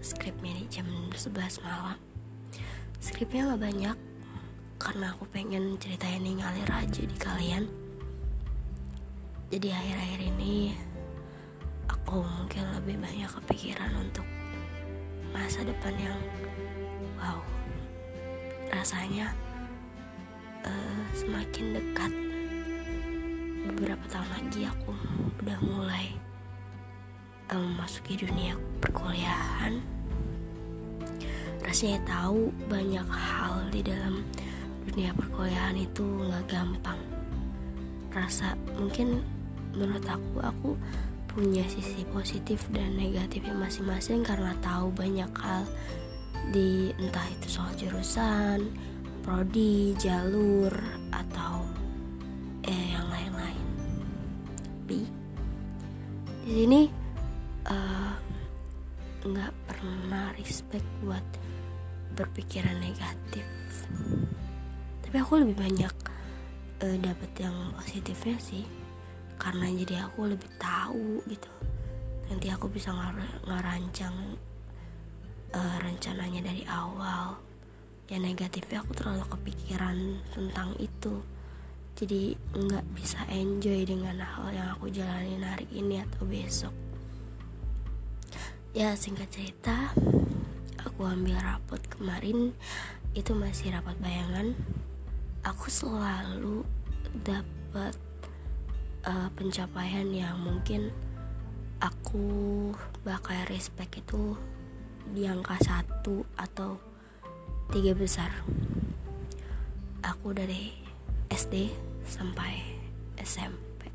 skripnya 0.00 0.56
di 0.56 0.64
jam 0.68 0.86
11 1.12 1.64
malam. 1.64 1.98
Skripnya 3.00 3.52
gak 3.52 3.62
banyak 3.64 3.96
karena 4.80 5.12
aku 5.12 5.24
pengen 5.28 5.76
ceritain 5.80 6.20
ini 6.20 6.40
ngalir 6.40 6.68
aja 6.68 7.02
di 7.04 7.16
kalian. 7.16 7.64
Jadi 9.50 9.68
akhir-akhir 9.72 10.20
ini 10.36 10.76
aku 11.88 12.22
mungkin 12.22 12.64
lebih 12.76 12.96
banyak 13.00 13.30
kepikiran 13.40 13.92
untuk 13.98 14.24
masa 15.32 15.64
depan 15.64 15.94
yang 15.96 16.20
wow 17.18 17.40
rasanya 18.68 19.32
uh, 20.62 21.02
semakin 21.16 21.80
dekat. 21.80 22.12
Beberapa 23.64 24.04
tahun 24.08 24.28
lagi 24.28 24.68
aku 24.68 24.92
udah 25.40 25.58
mulai 25.64 26.19
um, 27.52 27.76
memasuki 27.76 28.18
dunia 28.18 28.54
perkuliahan 28.82 29.82
rasanya 31.60 32.00
tahu 32.08 32.50
banyak 32.66 33.06
hal 33.06 33.68
di 33.70 33.84
dalam 33.84 34.26
dunia 34.88 35.14
perkuliahan 35.14 35.76
itu 35.78 36.02
nggak 36.02 36.44
gampang 36.50 37.00
rasa 38.10 38.58
mungkin 38.74 39.22
menurut 39.76 40.02
aku 40.02 40.36
aku 40.42 40.70
punya 41.30 41.62
sisi 41.70 42.02
positif 42.10 42.66
dan 42.74 42.98
negatifnya 42.98 43.54
masing-masing 43.54 44.26
karena 44.26 44.50
tahu 44.58 44.90
banyak 44.90 45.30
hal 45.38 45.62
di 46.50 46.90
entah 46.98 47.22
itu 47.30 47.46
soal 47.46 47.70
jurusan, 47.78 48.66
prodi, 49.22 49.94
jalur 49.94 50.74
atau 51.14 51.62
eh 52.66 52.98
yang 52.98 53.06
lain-lain. 53.06 53.66
Tapi 54.58 55.00
di 56.42 56.50
sini 56.50 56.80
nggak 59.20 59.52
pernah 59.68 60.32
respect 60.40 60.84
buat 61.04 61.22
berpikiran 62.16 62.80
negatif. 62.80 63.44
Tapi 65.04 65.16
aku 65.20 65.44
lebih 65.44 65.56
banyak 65.60 65.94
uh, 66.80 66.96
dapet 67.00 67.30
yang 67.36 67.54
positifnya 67.76 68.36
sih. 68.40 68.64
Karena 69.40 69.68
jadi 69.72 70.08
aku 70.08 70.28
lebih 70.28 70.50
tahu 70.60 71.24
gitu. 71.28 71.52
Nanti 72.28 72.46
aku 72.52 72.68
bisa 72.68 72.92
ngar 72.92 73.16
ngerancang 73.44 74.36
uh, 75.52 75.76
rencananya 75.80 76.40
dari 76.40 76.64
awal. 76.68 77.36
Ya 78.08 78.18
negatifnya 78.18 78.82
aku 78.82 78.92
terlalu 78.96 79.24
kepikiran 79.28 79.96
tentang 80.32 80.76
itu. 80.80 81.20
Jadi 81.96 82.32
nggak 82.56 82.86
bisa 82.96 83.20
enjoy 83.28 83.84
dengan 83.84 84.16
hal 84.24 84.48
yang 84.52 84.68
aku 84.72 84.88
jalanin 84.88 85.44
hari 85.44 85.68
ini 85.76 86.00
atau 86.00 86.24
besok 86.24 86.89
ya 88.70 88.94
singkat 88.94 89.26
cerita 89.34 89.90
aku 90.78 91.02
ambil 91.02 91.40
rapot 91.40 91.80
kemarin. 91.90 92.54
Itu 93.16 93.34
masih 93.34 93.74
rapat 93.74 93.98
bayangan. 93.98 94.54
Aku 95.42 95.66
selalu 95.66 96.62
dapat 97.26 97.96
uh, 99.08 99.28
pencapaian 99.34 100.06
yang 100.12 100.38
mungkin 100.38 100.94
aku 101.80 102.70
bakal 103.02 103.34
respect 103.48 103.98
itu 103.98 104.36
di 105.10 105.26
angka 105.26 105.58
satu 105.58 106.22
atau 106.38 106.78
tiga 107.74 107.96
besar. 107.96 108.30
Aku 110.04 110.30
dari 110.30 110.70
SD 111.32 111.72
sampai 112.06 112.60
SMP 113.18 113.88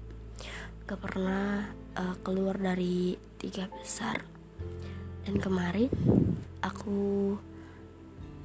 gak 0.86 1.02
pernah 1.02 1.70
uh, 1.98 2.16
keluar 2.22 2.58
dari 2.62 3.18
tiga 3.42 3.66
besar 3.70 4.35
dan 5.26 5.36
kemarin 5.42 5.90
aku 6.62 7.34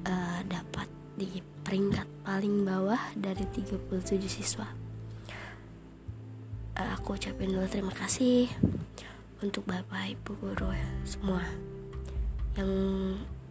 uh, 0.05 0.39
dapat 0.45 0.89
di 1.17 1.41
peringkat 1.61 2.09
paling 2.25 2.65
bawah 2.65 2.99
dari 3.13 3.45
37 3.49 4.17
siswa. 4.25 4.65
Uh, 6.77 6.91
aku 6.97 7.17
ucapin 7.17 7.53
dulu 7.53 7.67
terima 7.69 7.93
kasih 7.93 8.49
untuk 9.41 9.65
bapak 9.65 10.13
ibu 10.13 10.37
guru 10.37 10.69
semua 11.05 11.41
yang 12.57 12.71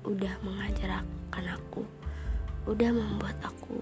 udah 0.06 0.34
mengajarkan 0.44 1.44
aku 1.50 1.82
udah 2.68 2.92
membuat 2.92 3.36
aku 3.40 3.80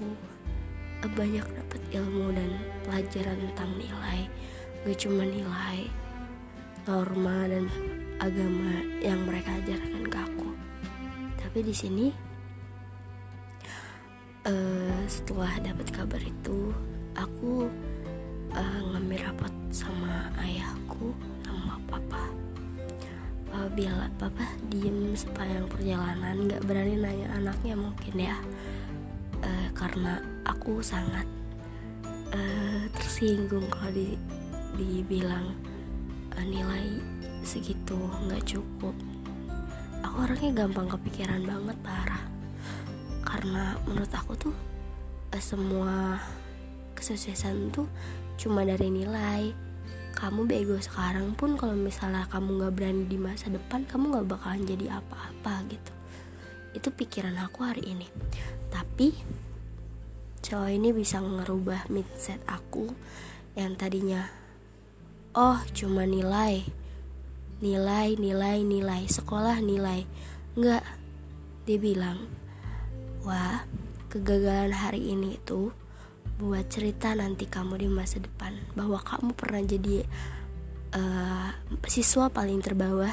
banyak 1.14 1.46
dapat 1.46 1.82
ilmu 1.94 2.34
dan 2.34 2.50
pelajaran 2.82 3.38
tentang 3.38 3.70
nilai. 3.78 4.26
Gak 4.82 4.98
cuma 5.06 5.22
nilai 5.22 5.86
norma 6.86 7.46
dan 7.46 7.70
agama 8.18 8.82
yang 8.98 9.22
mereka 9.24 9.54
ajarkan 9.62 10.04
ke 10.06 10.18
aku. 10.18 10.50
Tapi 11.38 11.58
di 11.62 11.74
sini 11.74 12.06
uh, 14.46 15.02
setelah 15.06 15.58
dapat 15.62 15.88
kabar 15.94 16.22
itu 16.22 16.74
aku 17.14 17.70
uh, 18.54 18.80
ngambil 18.94 19.32
rapat 19.32 19.54
sama 19.70 20.30
ayahku 20.42 21.14
sama 21.46 21.78
papa. 21.86 22.22
Papa 23.48 23.70
bilang 23.72 24.12
papa 24.20 24.44
diem 24.68 25.16
sepanjang 25.16 25.66
perjalanan 25.66 26.46
nggak 26.46 26.62
berani 26.68 26.94
nanya 27.00 27.26
anaknya 27.38 27.74
mungkin 27.74 28.14
ya. 28.18 28.36
Uh, 29.38 29.70
karena 29.70 30.18
aku 30.42 30.82
sangat 30.82 31.24
uh, 32.34 32.82
tersinggung 32.98 33.70
kalau 33.70 33.94
di, 33.94 34.18
dibilang 34.74 35.54
uh, 36.34 36.42
nilai 36.42 36.98
segitu 37.48 37.96
nggak 37.96 38.44
cukup. 38.44 38.92
Aku 40.04 40.16
orangnya 40.20 40.52
gampang 40.52 40.84
kepikiran 40.92 41.40
banget 41.48 41.80
parah. 41.80 42.20
Karena 43.24 43.80
menurut 43.88 44.12
aku 44.12 44.36
tuh 44.36 44.54
uh, 45.32 45.40
semua 45.40 46.20
kesuksesan 46.92 47.72
tuh 47.72 47.88
cuma 48.36 48.68
dari 48.68 48.92
nilai. 48.92 49.56
Kamu 50.12 50.44
bego 50.44 50.76
sekarang 50.76 51.32
pun 51.32 51.56
kalau 51.56 51.72
misalnya 51.72 52.28
kamu 52.28 52.60
nggak 52.60 52.74
berani 52.76 53.08
di 53.08 53.16
masa 53.16 53.48
depan 53.48 53.88
kamu 53.88 54.12
nggak 54.12 54.28
bakalan 54.28 54.68
jadi 54.68 55.00
apa-apa 55.00 55.64
gitu. 55.72 55.92
Itu 56.76 56.92
pikiran 56.92 57.40
aku 57.40 57.64
hari 57.64 57.96
ini. 57.96 58.04
Tapi 58.68 59.16
cowok 60.44 60.68
ini 60.68 60.92
bisa 60.92 61.24
ngerubah 61.24 61.88
mindset 61.88 62.44
aku 62.44 62.92
yang 63.56 63.74
tadinya 63.74 64.30
oh 65.34 65.58
cuma 65.74 66.06
nilai 66.06 66.62
nilai 67.58 68.14
nilai 68.14 68.62
nilai 68.62 69.02
sekolah 69.10 69.58
nilai 69.58 70.06
nggak 70.54 70.84
dia 71.66 71.78
bilang 71.78 72.30
wah 73.26 73.66
kegagalan 74.08 74.70
hari 74.70 75.10
ini 75.10 75.36
itu 75.36 75.74
buat 76.38 76.70
cerita 76.70 77.18
nanti 77.18 77.50
kamu 77.50 77.82
di 77.82 77.88
masa 77.90 78.22
depan 78.22 78.54
bahwa 78.78 79.02
kamu 79.02 79.34
pernah 79.34 79.58
jadi 79.58 80.06
uh, 80.94 81.50
siswa 81.90 82.30
paling 82.30 82.62
terbawah 82.62 83.10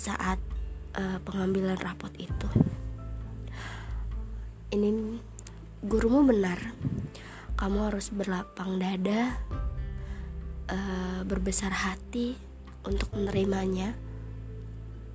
saat 0.00 0.40
uh, 0.96 1.20
pengambilan 1.20 1.76
rapot 1.76 2.10
itu. 2.16 2.48
Ini 4.72 4.88
gurumu 5.84 6.24
benar. 6.24 6.72
Kamu 7.60 7.92
harus 7.92 8.08
berlapang 8.08 8.80
dada, 8.80 9.36
uh, 10.72 11.20
berbesar 11.28 11.76
hati 11.76 12.49
untuk 12.84 13.10
menerimanya. 13.12 13.96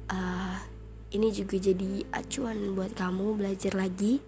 Uh, 0.06 0.58
ini 1.16 1.31
juga 1.31 1.58
jadi 1.58 2.06
acuan 2.14 2.76
buat 2.78 2.94
kamu 2.94 3.40
belajar 3.40 3.73
lagi 3.73 4.20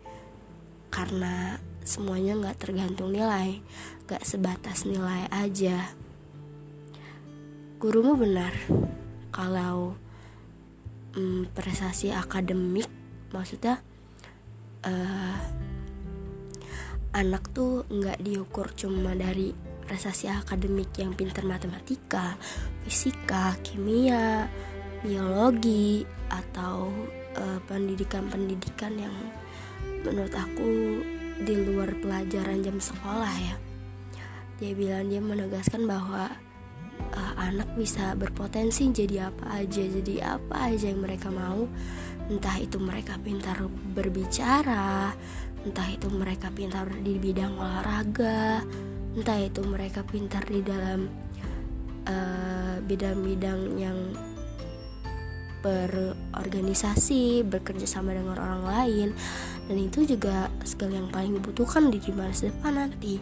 karena 0.90 1.60
semuanya 1.84 2.36
nggak 2.36 2.60
tergantung 2.60 3.12
nilai, 3.12 3.60
nggak 4.08 4.24
sebatas 4.24 4.88
nilai 4.88 5.28
aja. 5.30 5.92
Gurumu 7.78 8.18
benar, 8.18 8.58
kalau 9.30 9.94
hmm, 11.14 11.54
prestasi 11.54 12.10
akademik, 12.10 12.90
maksudnya 13.30 13.84
uh, 14.82 15.38
anak 17.14 17.50
tuh 17.54 17.86
nggak 17.90 18.22
diukur 18.22 18.70
cuma 18.74 19.14
dari 19.14 19.54
prestasi 19.88 20.28
akademik 20.28 20.92
yang 21.00 21.16
pintar 21.16 21.48
matematika, 21.48 22.36
fisika, 22.84 23.56
kimia, 23.64 24.52
biologi 25.00 26.04
atau 26.28 26.92
eh, 27.34 27.60
pendidikan-pendidikan 27.66 28.94
uh, 29.00 29.02
yang 29.08 29.16
menurut 30.04 30.36
aku 30.36 31.02
di 31.42 31.56
luar 31.56 31.96
pelajaran 32.04 32.60
jam 32.62 32.78
sekolah 32.78 33.34
ya. 33.40 33.56
Dia 34.60 34.72
bilang 34.76 35.08
dia 35.08 35.24
menegaskan 35.24 35.88
bahwa 35.88 36.36
uh, 37.16 37.34
anak 37.40 37.72
bisa 37.80 38.12
berpotensi 38.20 38.92
jadi 38.92 39.32
apa 39.32 39.64
aja 39.64 39.84
jadi 39.86 40.36
apa 40.36 40.76
aja 40.76 40.92
yang 40.92 41.00
mereka 41.00 41.32
mau. 41.32 41.64
Entah 42.28 42.60
itu 42.60 42.76
mereka 42.76 43.16
pintar 43.24 43.64
berbicara 43.96 45.16
entah 45.68 45.92
itu 45.92 46.08
mereka 46.08 46.48
pintar 46.48 46.88
di 47.04 47.20
bidang 47.20 47.60
olahraga 47.60 48.64
entah 49.18 49.42
itu 49.42 49.66
mereka 49.66 50.06
pintar 50.06 50.46
di 50.46 50.62
dalam 50.62 51.10
uh, 52.06 52.78
bidang-bidang 52.86 53.82
yang 53.82 53.98
berorganisasi 55.66 57.42
bekerja 57.42 57.90
sama 57.90 58.14
dengan 58.14 58.38
orang 58.38 58.62
lain 58.62 59.10
dan 59.66 59.78
itu 59.82 60.06
juga 60.06 60.54
skill 60.62 60.94
yang 60.94 61.10
paling 61.10 61.34
dibutuhkan 61.34 61.90
di 61.90 61.98
masa 62.14 62.54
depan 62.54 62.88
nanti. 62.88 63.18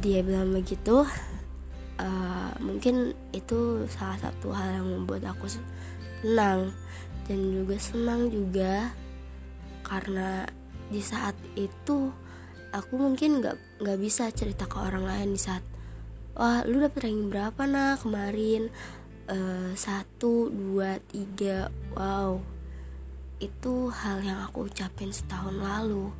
Dia 0.00 0.24
bilang 0.24 0.56
begitu 0.56 1.04
uh, 2.00 2.50
mungkin 2.58 3.12
itu 3.36 3.84
salah 3.92 4.16
satu 4.16 4.48
hal 4.50 4.80
yang 4.80 4.88
membuat 4.88 5.28
aku 5.36 5.44
senang 5.44 6.72
dan 7.28 7.38
juga 7.52 7.76
senang 7.76 8.32
juga 8.32 8.90
karena 9.84 10.48
di 10.90 10.98
saat 11.04 11.36
itu 11.54 12.10
aku 12.70 12.98
mungkin 12.98 13.42
nggak 13.42 13.82
nggak 13.82 13.98
bisa 13.98 14.30
cerita 14.30 14.66
ke 14.66 14.76
orang 14.78 15.06
lain 15.06 15.34
di 15.34 15.40
saat 15.40 15.62
wah 16.38 16.62
lu 16.64 16.78
dapet 16.78 17.10
ranking 17.10 17.28
berapa 17.28 17.62
nah 17.66 17.98
kemarin 17.98 18.70
uh, 19.30 19.70
satu 19.78 20.50
dua 20.50 20.98
tiga 21.08 21.70
wow. 21.94 22.42
Itu 23.40 23.88
hal 23.88 24.20
yang 24.20 24.44
aku 24.44 24.68
ucapin 24.68 25.14
setahun 25.14 25.56
lalu. 25.56 26.12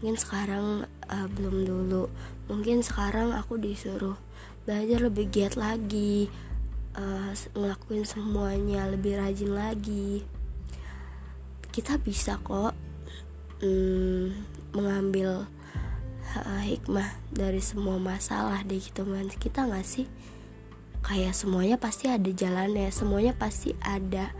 Mungkin 0.00 0.16
sekarang 0.18 0.66
uh, 1.06 1.28
belum 1.38 1.62
dulu. 1.62 2.10
Mungkin 2.50 2.82
sekarang 2.82 3.30
aku 3.30 3.56
disuruh 3.60 4.18
belajar 4.66 5.06
lebih 5.06 5.30
giat 5.30 5.54
lagi 5.54 6.26
uh, 6.98 7.30
ngelakuin 7.54 8.02
semuanya 8.02 8.90
lebih 8.90 9.22
rajin 9.22 9.54
lagi. 9.54 10.26
Kita 11.70 11.94
bisa 12.02 12.42
kok 12.42 12.74
um, 13.62 14.34
mengambil 14.74 15.46
hikmah 16.66 17.14
dari 17.30 17.62
semua 17.62 17.94
masalah 18.02 18.66
di 18.66 18.82
kehidupan 18.82 19.30
kita 19.38 19.64
nggak 19.70 19.86
sih? 19.86 20.06
Kayak 21.04 21.36
semuanya 21.36 21.76
pasti 21.78 22.10
ada 22.10 22.26
jalannya 22.26 22.88
semuanya 22.90 23.36
pasti 23.36 23.76
ada 23.84 24.32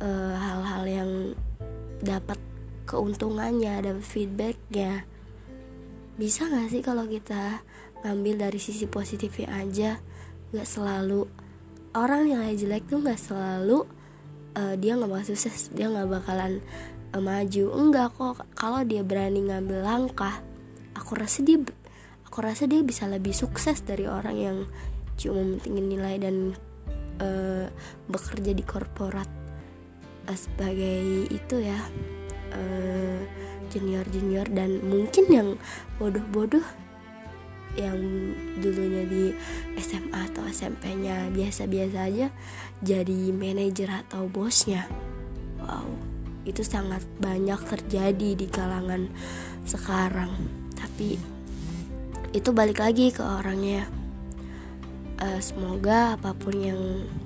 eh, 0.00 0.34
hal-hal 0.38 0.84
uh, 0.86 0.90
yang 0.90 1.10
dapat 2.00 2.40
keuntungannya 2.88 3.82
ada 3.84 3.92
feedbacknya. 4.00 5.04
Bisa 6.16 6.48
nggak 6.48 6.72
sih 6.72 6.80
kalau 6.80 7.04
kita 7.04 7.60
ngambil 8.06 8.48
dari 8.48 8.60
sisi 8.62 8.88
positifnya 8.88 9.50
aja? 9.60 9.90
Nggak 10.54 10.68
selalu 10.68 11.28
orang 11.96 12.28
nilai 12.28 12.52
jelek 12.56 12.86
tuh 12.88 13.02
nggak 13.02 13.20
selalu 13.20 13.84
uh, 14.56 14.74
dia 14.76 14.96
nggak 14.96 15.10
bakal 15.10 15.26
sukses 15.32 15.72
dia 15.72 15.88
nggak 15.88 16.08
bakalan 16.08 16.60
maju. 17.20 17.64
Enggak 17.76 18.16
kok 18.16 18.44
kalau 18.56 18.82
dia 18.82 19.04
berani 19.04 19.44
ngambil 19.46 19.80
langkah 19.84 20.42
aku 20.96 21.12
rasa 21.20 21.44
dia 21.44 21.60
aku 22.24 22.38
rasa 22.40 22.64
dia 22.64 22.80
bisa 22.80 23.04
lebih 23.06 23.36
sukses 23.36 23.84
dari 23.84 24.08
orang 24.08 24.36
yang 24.36 24.58
cuma 25.20 25.44
mentingin 25.44 25.86
nilai 25.86 26.16
dan 26.16 26.36
uh, 27.20 27.68
bekerja 28.08 28.52
di 28.56 28.64
korporat 28.64 29.28
uh, 30.26 30.36
sebagai 30.36 31.28
itu 31.28 31.56
ya 31.60 31.78
uh, 32.56 33.20
junior 33.68 34.04
junior 34.08 34.48
dan 34.48 34.80
mungkin 34.82 35.24
yang 35.28 35.48
bodoh-bodoh 36.00 36.64
yang 37.76 38.00
dulunya 38.56 39.04
di 39.04 39.24
SMA 39.76 40.32
atau 40.32 40.48
SMP-nya 40.48 41.28
biasa-biasa 41.28 42.08
aja 42.08 42.32
jadi 42.80 43.36
manajer 43.36 43.92
atau 43.92 44.32
bosnya. 44.32 44.88
Wow 45.60 46.15
itu 46.46 46.62
sangat 46.62 47.02
banyak 47.18 47.58
terjadi 47.66 48.38
di 48.38 48.46
kalangan 48.46 49.10
sekarang. 49.66 50.30
Tapi 50.78 51.18
itu 52.30 52.48
balik 52.54 52.78
lagi 52.78 53.10
ke 53.10 53.20
orangnya. 53.20 53.84
Uh, 55.16 55.40
semoga 55.40 56.14
apa 56.14 56.36
pun 56.36 56.54
yang 56.60 56.82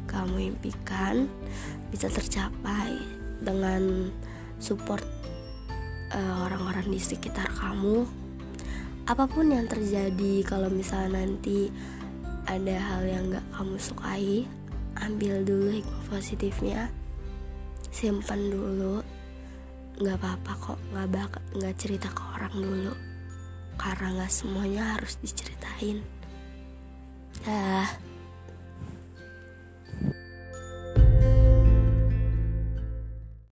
kamu 0.09 0.55
impikan 0.55 1.27
bisa 1.91 2.07
tercapai 2.07 2.97
dengan 3.43 4.09
support 4.63 5.03
uh, 6.17 6.37
orang-orang 6.49 6.89
di 6.89 7.01
sekitar 7.03 7.51
kamu. 7.53 8.09
Apa 9.11 9.27
pun 9.27 9.51
yang 9.51 9.67
terjadi 9.67 10.47
kalau 10.47 10.71
misalnya 10.71 11.27
nanti 11.27 11.69
ada 12.47 12.79
hal 12.79 13.03
yang 13.05 13.31
gak 13.31 13.47
kamu 13.59 13.77
sukai 13.77 14.47
ambil 15.03 15.43
dulu 15.43 15.71
hikmah 15.71 16.05
positifnya 16.11 16.91
simpan 17.91 18.51
dulu 18.51 19.03
nggak 20.01 20.17
apa-apa 20.17 20.53
kok 20.57 20.79
nggak 20.97 21.09
bak 21.13 21.33
nggak 21.55 21.75
cerita 21.77 22.09
ke 22.11 22.23
orang 22.35 22.55
dulu. 22.57 22.93
Karena 23.77 24.09
nggak 24.21 24.33
semuanya 24.33 24.97
harus 24.97 25.21
diceritain. 25.21 26.01
Dah 27.45 28.10